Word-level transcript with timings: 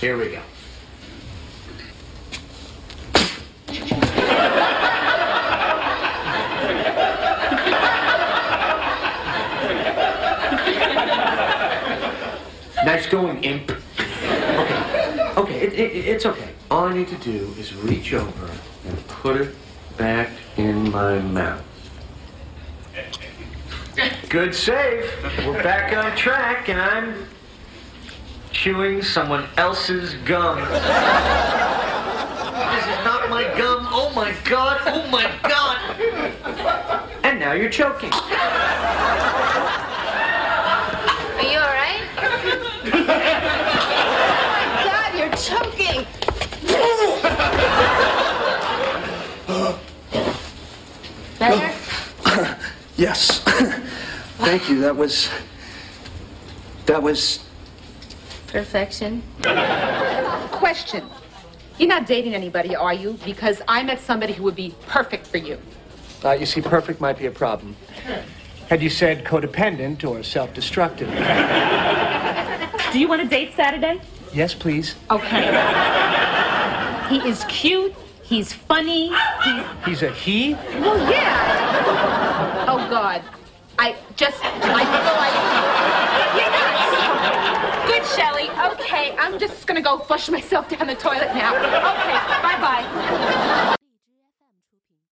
Here 0.00 0.16
we 0.16 0.30
go. 0.30 0.40
Nice 12.84 13.06
going, 13.08 13.42
imp. 13.42 13.72
Okay, 13.72 15.32
okay, 15.36 15.60
it, 15.60 15.72
it, 15.72 16.06
it's 16.06 16.24
okay. 16.26 16.48
All 16.70 16.84
I 16.84 16.94
need 16.94 17.08
to 17.08 17.16
do 17.16 17.52
is 17.58 17.74
reach 17.74 18.14
over 18.14 18.50
and 18.86 19.08
put 19.08 19.40
it 19.40 19.54
back 19.96 20.30
in 20.56 20.92
my 20.92 21.18
mouth. 21.18 21.64
Good 24.28 24.54
save. 24.54 25.10
We're 25.44 25.60
back 25.64 25.92
on 25.92 26.16
track, 26.16 26.68
and 26.68 26.80
I'm 26.80 27.26
chewing 28.58 29.00
someone 29.00 29.44
else's 29.56 30.14
gum. 30.24 30.58
This 30.58 30.82
is 32.82 32.98
not 33.04 33.30
my 33.30 33.44
gum. 33.56 33.86
Oh 33.92 34.10
my 34.16 34.34
god. 34.42 34.80
Oh 34.84 35.06
my 35.10 35.30
god. 35.44 35.78
And 37.22 37.38
now 37.38 37.52
you're 37.52 37.70
choking. 37.70 38.12
Are 38.12 38.18
you 41.40 41.56
all 41.56 41.70
right? 41.70 42.02
oh 42.18 43.04
my 43.06 43.22
God, 44.90 45.14
you're 45.16 45.36
choking. 45.36 46.04
Better? 51.38 51.68
Yes. 52.96 53.40
Thank 54.38 54.68
you. 54.68 54.80
That 54.80 54.96
was. 54.96 55.30
That 56.86 57.00
was. 57.00 57.47
Perfection. 58.48 59.22
Question. 60.50 61.04
You're 61.78 61.88
not 61.88 62.06
dating 62.06 62.34
anybody, 62.34 62.74
are 62.74 62.94
you? 62.94 63.18
Because 63.24 63.62
I 63.68 63.82
met 63.82 64.00
somebody 64.00 64.32
who 64.32 64.42
would 64.44 64.56
be 64.56 64.74
perfect 64.88 65.26
for 65.26 65.36
you. 65.36 65.58
Uh, 66.24 66.32
you 66.32 66.46
see, 66.46 66.60
perfect 66.60 67.00
might 67.00 67.18
be 67.18 67.26
a 67.26 67.30
problem. 67.30 67.76
Had 68.68 68.82
you 68.82 68.90
said 68.90 69.24
codependent 69.24 70.04
or 70.04 70.22
self 70.22 70.52
destructive? 70.54 71.08
Do 72.92 72.98
you 72.98 73.06
want 73.06 73.22
to 73.22 73.28
date 73.28 73.52
Saturday? 73.54 74.00
Yes, 74.32 74.54
please. 74.54 74.94
Okay. 75.10 75.46
he 77.08 77.28
is 77.28 77.44
cute. 77.48 77.94
He's 78.22 78.52
funny. 78.52 79.12
He's. 79.44 79.64
He's 79.86 80.02
a 80.02 80.10
he? 80.12 80.54
Well, 80.54 80.98
yeah. 81.10 82.66
Oh, 82.68 82.76
God. 82.90 83.22
I 83.78 83.94
just. 84.16 84.38
I 84.42 84.50
feel 84.60 85.16
like. 85.16 85.34
You're 86.36 86.50
nuts. 86.50 86.78
Good, 87.88 88.04
Shelley. 88.16 88.50
Okay, 88.72 89.16
I'm 89.28 89.38
just 89.38 89.66
gonna 89.66 89.82
go 89.82 89.98
flush 89.98 90.30
myself 90.30 90.70
down 90.70 90.86
the 90.86 90.94
toilet 90.94 91.34
now. 91.34 91.54
Okay, 91.54 92.16
bye 92.40 92.58
bye. 92.62 92.97